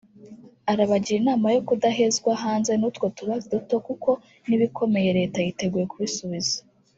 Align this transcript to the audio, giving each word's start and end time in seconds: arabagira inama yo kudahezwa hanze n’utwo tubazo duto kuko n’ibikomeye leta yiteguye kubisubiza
arabagira 0.71 1.17
inama 1.21 1.47
yo 1.55 1.61
kudahezwa 1.67 2.31
hanze 2.43 2.71
n’utwo 2.75 3.05
tubazo 3.17 3.45
duto 3.53 3.75
kuko 3.87 4.09
n’ibikomeye 4.47 5.09
leta 5.19 5.37
yiteguye 5.45 5.85
kubisubiza 5.93 6.57